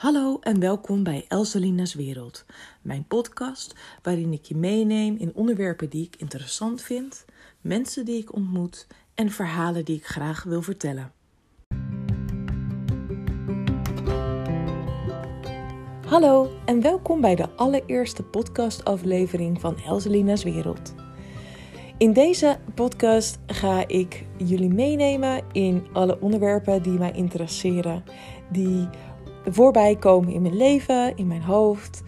[0.00, 2.44] Hallo en welkom bij Elselina's Wereld,
[2.82, 7.24] mijn podcast waarin ik je meeneem in onderwerpen die ik interessant vind,
[7.60, 11.12] mensen die ik ontmoet en verhalen die ik graag wil vertellen.
[16.06, 20.94] Hallo en welkom bij de allereerste podcastaflevering van Elselina's Wereld.
[21.98, 28.04] In deze podcast ga ik jullie meenemen in alle onderwerpen die mij interesseren,
[28.50, 28.88] die
[29.46, 32.02] voorbij komen in mijn leven, in mijn hoofd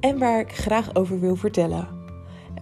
[0.00, 1.88] en waar ik graag over wil vertellen.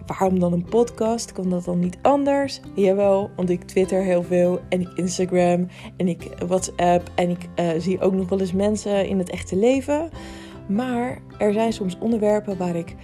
[0.05, 1.31] Waarom dan een podcast?
[1.31, 2.61] Kan dat dan niet anders?
[2.75, 7.69] Jawel, want ik twitter heel veel en ik Instagram en ik WhatsApp en ik uh,
[7.77, 10.09] zie ook nog wel eens mensen in het echte leven.
[10.67, 12.95] Maar er zijn soms onderwerpen waar ik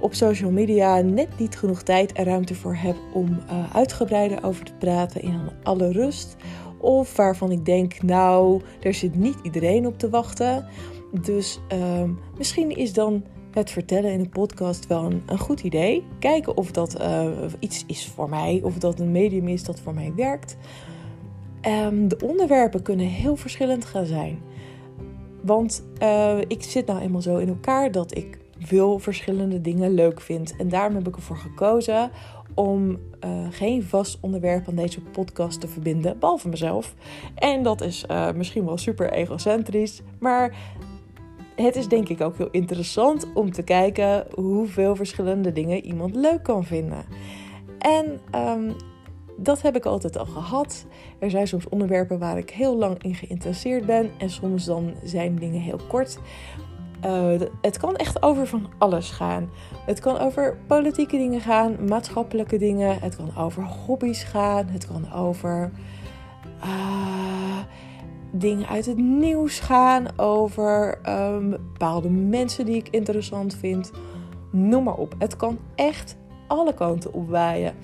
[0.00, 4.64] op social media net niet genoeg tijd en ruimte voor heb om uh, uitgebreider over
[4.64, 6.36] te praten in alle rust.
[6.82, 10.66] Of waarvan ik denk, nou, er zit niet iedereen op te wachten.
[11.20, 12.02] Dus uh,
[12.36, 16.04] misschien is dan het vertellen in een podcast wel een, een goed idee.
[16.18, 17.26] Kijken of dat uh,
[17.58, 20.56] iets is voor mij, of dat een medium is dat voor mij werkt.
[21.66, 24.38] Um, de onderwerpen kunnen heel verschillend gaan zijn.
[25.42, 30.20] Want uh, ik zit nou eenmaal zo in elkaar dat ik veel verschillende dingen leuk
[30.20, 30.56] vind.
[30.56, 32.10] En daarom heb ik ervoor gekozen
[32.54, 32.98] om uh,
[33.50, 36.94] geen vast onderwerp aan deze podcast te verbinden, behalve mezelf.
[37.34, 40.56] En dat is uh, misschien wel super egocentrisch, maar
[41.56, 46.42] het is denk ik ook heel interessant om te kijken hoeveel verschillende dingen iemand leuk
[46.42, 47.04] kan vinden.
[47.78, 48.74] En um,
[49.36, 50.86] dat heb ik altijd al gehad.
[51.18, 55.36] Er zijn soms onderwerpen waar ik heel lang in geïnteresseerd ben en soms dan zijn
[55.36, 56.18] dingen heel kort.
[57.06, 59.50] Uh, het kan echt over van alles gaan.
[59.86, 62.98] Het kan over politieke dingen gaan, maatschappelijke dingen.
[63.00, 64.66] Het kan over hobby's gaan.
[64.66, 65.70] Het kan over
[66.64, 67.58] uh,
[68.32, 70.18] dingen uit het nieuws gaan.
[70.18, 73.90] Over um, bepaalde mensen die ik interessant vind.
[74.50, 75.14] Noem maar op.
[75.18, 76.16] Het kan echt
[76.46, 77.74] alle kanten opwaaien.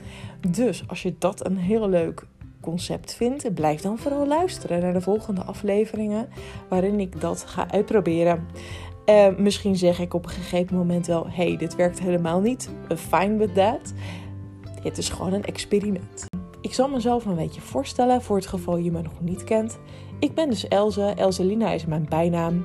[0.49, 2.27] Dus als je dat een heel leuk
[2.61, 6.29] concept vindt, blijf dan vooral luisteren naar de volgende afleveringen
[6.69, 8.47] waarin ik dat ga uitproberen.
[9.09, 12.71] Uh, misschien zeg ik op een gegeven moment wel: hey, dit werkt helemaal niet.
[12.97, 13.93] Fine with that.
[14.83, 16.27] Het is gewoon een experiment.
[16.61, 19.79] Ik zal mezelf een beetje voorstellen voor het geval je me nog niet kent.
[20.19, 21.03] Ik ben dus Elze.
[21.03, 22.65] Elzelina is mijn bijnaam.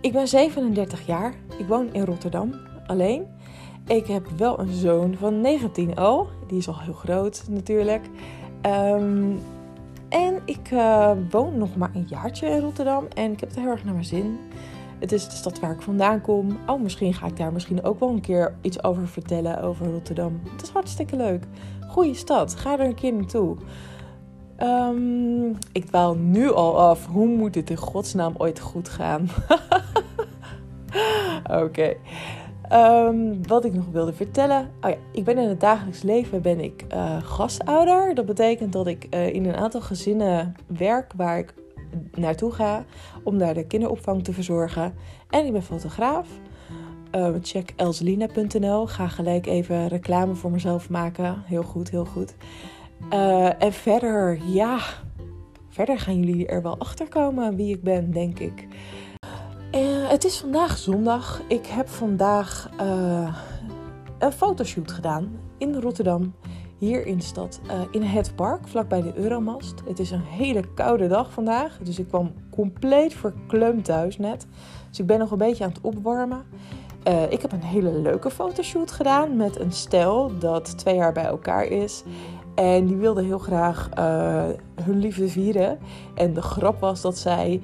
[0.00, 1.34] Ik ben 37 jaar.
[1.58, 2.54] Ik woon in Rotterdam
[2.86, 3.26] alleen.
[3.86, 6.28] Ik heb wel een zoon van 19 al.
[6.46, 8.04] Die is al heel groot natuurlijk.
[8.66, 9.38] Um,
[10.08, 13.06] en ik uh, woon nog maar een jaartje in Rotterdam.
[13.14, 14.38] En ik heb het heel erg naar mijn zin.
[15.04, 16.58] Het is de stad waar ik vandaan kom.
[16.66, 20.40] Oh, misschien ga ik daar misschien ook wel een keer iets over vertellen over Rotterdam.
[20.52, 21.44] Het is hartstikke leuk.
[21.88, 22.54] Goeie stad.
[22.54, 23.56] Ga er een keer naartoe.
[24.62, 27.06] Um, ik dwaal nu al af.
[27.06, 29.28] Hoe moet dit in godsnaam ooit goed gaan?
[31.64, 31.94] Oké.
[32.72, 34.70] Um, wat ik nog wilde vertellen.
[34.80, 38.14] Oh ja, ik ben in het dagelijks leven ben ik uh, gastouder.
[38.14, 41.54] Dat betekent dat ik uh, in een aantal gezinnen werk waar ik
[42.12, 42.84] naartoe ga
[43.22, 44.94] om daar de kinderopvang te verzorgen.
[45.30, 46.28] En ik ben fotograaf.
[47.12, 48.86] Uh, check elselina.nl.
[48.86, 51.42] Ga gelijk even reclame voor mezelf maken.
[51.44, 52.34] Heel goed, heel goed.
[53.12, 54.78] Uh, en verder, ja,
[55.68, 58.66] verder gaan jullie er wel achter komen wie ik ben, denk ik.
[59.74, 61.42] Uh, het is vandaag zondag.
[61.48, 62.70] Ik heb vandaag
[64.18, 66.34] een fotoshoot gedaan in Rotterdam
[66.84, 69.82] hier in de stad, uh, in het park, vlakbij de Euromast.
[69.86, 74.46] Het is een hele koude dag vandaag, dus ik kwam compleet verkleumd thuis net.
[74.88, 76.42] Dus ik ben nog een beetje aan het opwarmen.
[77.08, 81.24] Uh, ik heb een hele leuke fotoshoot gedaan met een stel dat twee jaar bij
[81.24, 82.02] elkaar is.
[82.54, 84.44] En die wilde heel graag uh,
[84.82, 85.78] hun liefde vieren.
[86.14, 87.60] En de grap was dat zij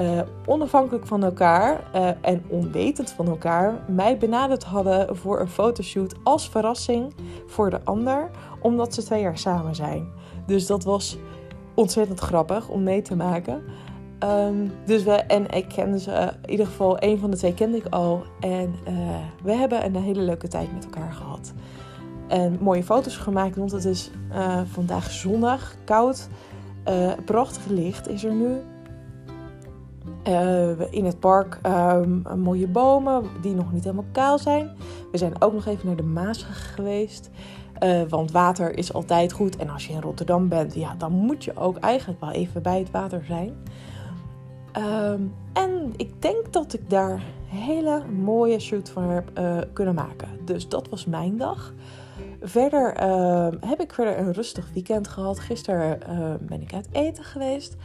[0.00, 6.14] uh, onafhankelijk van elkaar uh, en onwetend van elkaar mij benaderd hadden voor een fotoshoot
[6.22, 7.14] als verrassing
[7.46, 10.08] voor de ander, omdat ze twee jaar samen zijn.
[10.46, 11.18] Dus dat was
[11.74, 13.62] ontzettend grappig om mee te maken.
[14.24, 17.76] Um, dus we, en ik kende ze, in ieder geval een van de twee kende
[17.76, 18.22] ik al.
[18.40, 18.74] En
[19.42, 21.52] we hebben een hele leuke tijd met elkaar gehad.
[22.28, 24.10] En mooie foto's gemaakt, want het is
[24.72, 26.28] vandaag zondag, koud.
[27.24, 28.56] prachtig licht is er nu.
[30.28, 34.70] Uh, in het park um, mooie bomen die nog niet helemaal kaal zijn.
[35.12, 37.30] We zijn ook nog even naar de Maas geweest.
[37.82, 39.56] Uh, want water is altijd goed.
[39.56, 42.78] En als je in Rotterdam bent, ja, dan moet je ook eigenlijk wel even bij
[42.78, 43.56] het water zijn.
[44.78, 49.94] Um, en ik denk dat ik daar een hele mooie shoot van heb uh, kunnen
[49.94, 50.28] maken.
[50.44, 51.72] Dus dat was mijn dag.
[52.40, 53.00] Verder
[53.66, 55.38] heb ik verder een rustig weekend gehad.
[55.40, 55.98] Gisteren
[56.40, 57.76] ben ik uit eten geweest.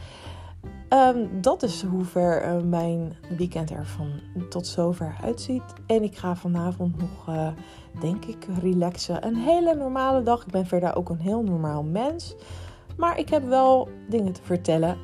[0.90, 4.10] Ehm, dat is hoe ver uh, mijn weekend er van
[4.48, 5.62] tot zover uitziet.
[5.86, 7.48] En ik ga vanavond nog, uh,
[8.00, 9.26] denk ik, relaxen.
[9.26, 10.44] Een hele normale dag.
[10.44, 12.34] Ik ben verder ook een heel normaal mens.
[12.96, 14.96] Maar ik heb wel dingen te vertellen.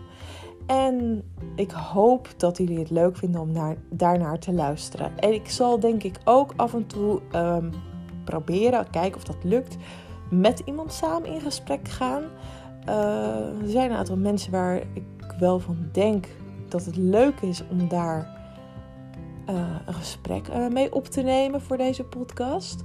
[0.66, 1.22] En
[1.56, 5.18] ik hoop dat jullie het leuk vinden om naar, daarnaar te luisteren.
[5.18, 7.70] En ik zal denk ik ook af en toe um,
[8.24, 9.76] proberen, kijken of dat lukt,
[10.30, 12.24] met iemand samen in gesprek gaan.
[12.88, 16.26] Uh, er zijn een aantal mensen waar ik wel van denk
[16.68, 18.36] dat het leuk is om daar
[19.50, 22.84] uh, een gesprek uh, mee op te nemen voor deze podcast.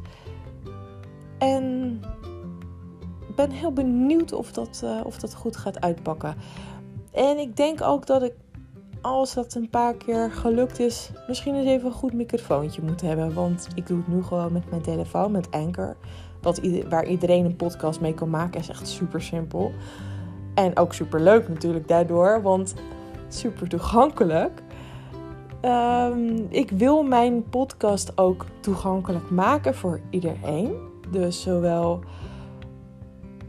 [1.37, 1.99] En
[3.35, 6.35] ben heel benieuwd of dat, of dat goed gaat uitpakken.
[7.11, 8.33] En ik denk ook dat ik,
[9.01, 13.33] als dat een paar keer gelukt is, misschien eens even een goed microfoontje moet hebben.
[13.33, 15.95] Want ik doe het nu gewoon met mijn telefoon, met Anchor.
[16.41, 19.71] Wat, waar iedereen een podcast mee kan maken, is echt super simpel.
[20.53, 22.73] En ook super leuk natuurlijk daardoor, want
[23.27, 24.61] super toegankelijk.
[25.65, 30.75] Um, ik wil mijn podcast ook toegankelijk maken voor iedereen.
[31.11, 31.99] Dus zowel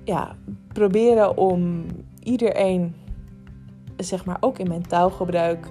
[0.04, 0.36] ja,
[0.72, 1.86] proberen om
[2.22, 2.94] iedereen,
[3.96, 5.66] zeg maar ook in mijn taalgebruik,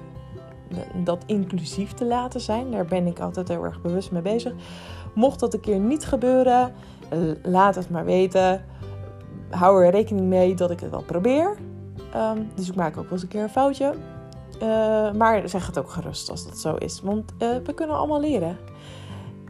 [1.03, 2.71] dat inclusief te laten zijn.
[2.71, 4.53] Daar ben ik altijd heel erg bewust mee bezig.
[5.15, 6.73] Mocht dat een keer niet gebeuren,
[7.43, 8.63] laat het maar weten
[9.51, 11.57] hou er rekening mee dat ik het wel probeer.
[12.15, 13.93] Um, dus ik maak ook wel eens een keer een foutje.
[14.61, 17.01] Uh, maar zeg het ook gerust als dat zo is.
[17.01, 18.57] Want uh, we kunnen allemaal leren.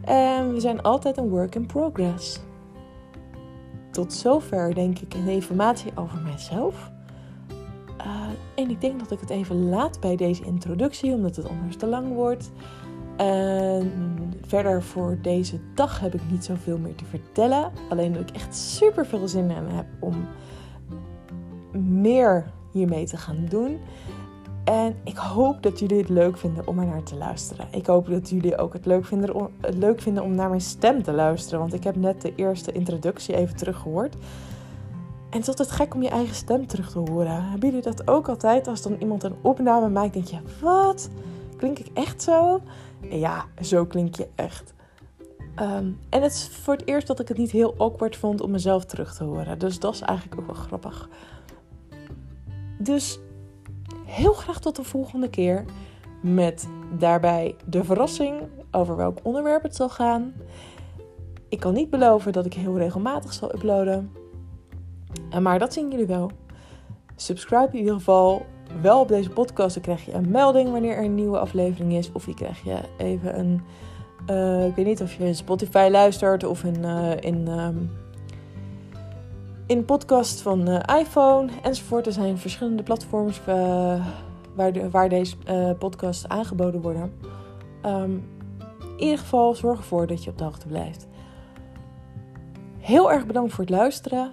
[0.04, 2.40] En we zijn altijd een work in progress.
[3.90, 6.90] Tot zover denk ik de informatie over mijzelf.
[8.54, 11.86] En ik denk dat ik het even laat bij deze introductie, omdat het anders te
[11.86, 12.50] lang wordt.
[13.22, 13.92] En
[14.46, 17.70] verder voor deze dag heb ik niet zoveel meer te vertellen.
[17.88, 20.28] Alleen dat ik echt super veel zin in heb om
[21.82, 23.78] meer hiermee te gaan doen.
[24.64, 27.66] En ik hoop dat jullie het leuk vinden om er naar te luisteren.
[27.70, 30.60] Ik hoop dat jullie ook het leuk vinden, om, het leuk vinden om naar mijn
[30.60, 31.58] stem te luisteren.
[31.58, 34.14] Want ik heb net de eerste introductie even teruggehoord.
[35.30, 37.44] En het is altijd gek om je eigen stem terug te horen.
[37.44, 38.68] Hebben jullie dat ook altijd?
[38.68, 41.10] Als dan iemand een opname maakt, denk je: wat?
[41.62, 42.60] Klink ik echt zo?
[43.10, 44.74] ja, zo klink je echt.
[45.60, 48.50] Um, en het is voor het eerst dat ik het niet heel awkward vond om
[48.50, 49.58] mezelf terug te horen.
[49.58, 51.08] Dus dat is eigenlijk ook wel grappig.
[52.78, 53.18] Dus
[54.04, 55.64] heel graag tot de volgende keer.
[56.22, 56.68] Met
[56.98, 60.32] daarbij de verrassing over welk onderwerp het zal gaan.
[61.48, 64.12] Ik kan niet beloven dat ik heel regelmatig zal uploaden.
[65.40, 66.30] Maar dat zien jullie wel.
[67.16, 68.46] Subscribe in ieder geval
[68.80, 69.74] wel op deze podcast.
[69.74, 72.12] Dan krijg je een melding wanneer er een nieuwe aflevering is.
[72.12, 73.60] Of je krijg je even een.
[74.30, 77.90] Uh, ik weet niet of je in Spotify luistert of in, uh, in, um,
[79.66, 82.06] in podcast van uh, iPhone enzovoort.
[82.06, 83.40] Er zijn verschillende platforms
[84.54, 85.36] waar, de, waar deze
[85.78, 87.12] podcasts aangeboden worden.
[87.86, 88.24] Um,
[88.96, 91.06] in ieder geval zorg ervoor dat je op de hoogte blijft.
[92.78, 94.30] Heel erg bedankt voor het luisteren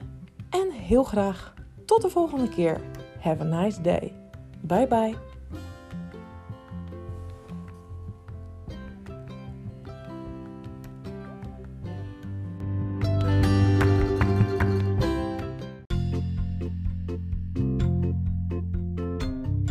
[0.49, 1.53] en heel graag
[1.85, 2.81] tot de volgende keer.
[3.19, 4.28] Have a nice day.
[4.61, 5.15] Bye bye.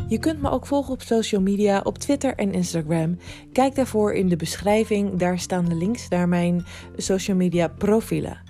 [0.08, 3.17] Je kunt me ook volgen op social media, op Twitter en Instagram.
[3.52, 6.65] Kijk daarvoor in de beschrijving, daar staan de links naar mijn
[6.96, 8.47] social media profielen.